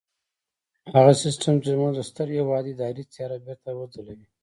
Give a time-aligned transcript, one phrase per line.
[0.95, 4.27] هغه سيستم چې زموږ د ستر هېواد اداري څېره بېرته وځلوي.